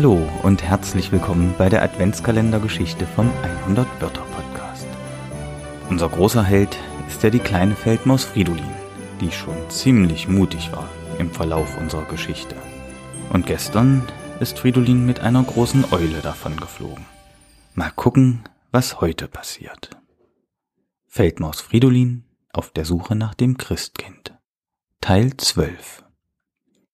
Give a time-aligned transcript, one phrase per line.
[0.00, 4.86] Hallo und herzlich willkommen bei der Adventskalendergeschichte vom 100 Wörter Podcast.
[5.90, 6.74] Unser großer Held
[7.06, 8.64] ist ja die kleine Feldmaus Fridolin,
[9.20, 10.88] die schon ziemlich mutig war
[11.18, 12.56] im Verlauf unserer Geschichte.
[13.30, 14.02] Und gestern
[14.40, 17.04] ist Fridolin mit einer großen Eule davon geflogen.
[17.74, 19.90] Mal gucken, was heute passiert.
[21.08, 24.34] Feldmaus Fridolin auf der Suche nach dem Christkind.
[25.02, 26.04] Teil 12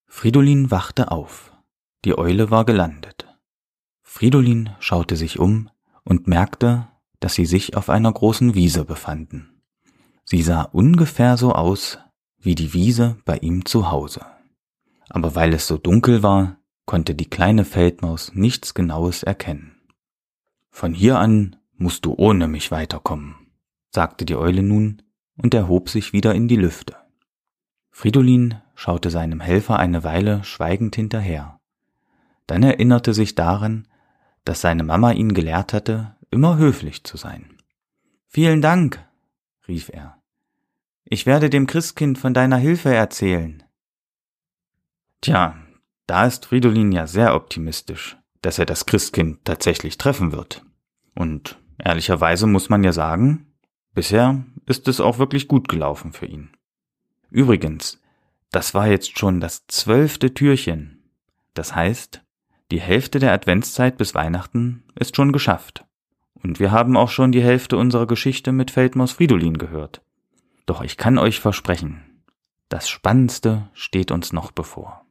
[0.09, 1.53] Fridolin wachte auf.
[2.05, 3.27] Die Eule war gelandet.
[4.03, 5.71] Fridolin schaute sich um
[6.05, 6.89] und merkte,
[7.21, 9.63] dass sie sich auf einer großen Wiese befanden.
[10.25, 11.99] Sie sah ungefähr so aus
[12.39, 14.25] wie die Wiese bei ihm zu Hause.
[15.09, 19.77] Aber weil es so dunkel war, konnte die kleine Feldmaus nichts Genaues erkennen.
[20.71, 23.35] Von hier an musst du ohne mich weiterkommen,
[23.91, 25.03] sagte die Eule nun
[25.37, 26.97] und erhob sich wieder in die Lüfte.
[27.91, 31.56] Fridolin schaute seinem Helfer eine Weile schweigend hinterher.
[32.47, 33.89] Dann erinnerte sich daran,
[34.45, 37.57] dass seine Mama ihn gelehrt hatte, immer höflich zu sein.
[38.29, 39.05] Vielen Dank,
[39.67, 40.23] rief er.
[41.05, 43.63] Ich werde dem Christkind von deiner Hilfe erzählen.
[45.21, 45.57] Tja,
[46.07, 50.65] da ist Fridolin ja sehr optimistisch, dass er das Christkind tatsächlich treffen wird.
[51.15, 53.53] Und ehrlicherweise muss man ja sagen,
[53.95, 56.51] bisher ist es auch wirklich gut gelaufen für ihn.
[57.31, 58.01] Übrigens,
[58.51, 61.03] das war jetzt schon das zwölfte Türchen.
[61.55, 62.23] Das heißt,
[62.71, 65.85] die Hälfte der Adventszeit bis Weihnachten ist schon geschafft.
[66.43, 70.03] Und wir haben auch schon die Hälfte unserer Geschichte mit Feldmaus Fridolin gehört.
[70.67, 72.03] Doch ich kann euch versprechen,
[72.69, 75.05] das Spannendste steht uns noch bevor.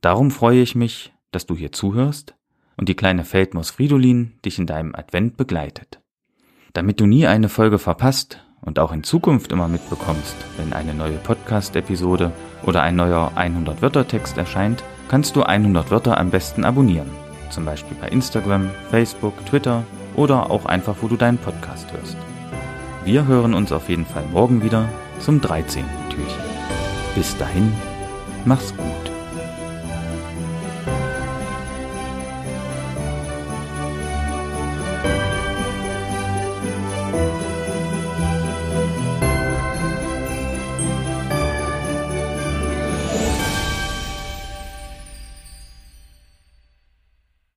[0.00, 2.34] Darum freue ich mich, dass du hier zuhörst
[2.76, 6.00] und die kleine Feldmaus Fridolin dich in deinem Advent begleitet.
[6.72, 11.16] Damit du nie eine Folge verpasst und auch in Zukunft immer mitbekommst, wenn eine neue
[11.16, 12.32] Podcast-Episode
[12.64, 17.10] oder ein neuer 100-Wörter-Text erscheint, kannst du 100 Wörter am besten abonnieren.
[17.50, 19.84] Zum Beispiel bei Instagram, Facebook, Twitter
[20.16, 22.16] oder auch einfach, wo du deinen Podcast hörst.
[23.04, 24.88] Wir hören uns auf jeden Fall morgen wieder
[25.20, 25.84] zum 13.
[26.10, 26.42] Türchen.
[27.14, 27.72] Bis dahin,
[28.44, 28.86] mach's gut.